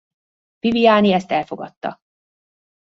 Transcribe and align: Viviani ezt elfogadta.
Viviani 0.61 1.11
ezt 1.13 1.31
elfogadta. 1.31 1.99